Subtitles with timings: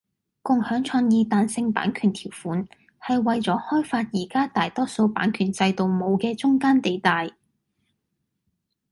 [0.41, 2.67] 共享創意彈性版權條款
[2.99, 7.29] 係為咗開發而家大多數版權制度冇嘅中間地帶